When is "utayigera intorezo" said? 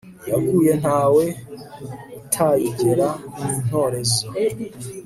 2.23-4.23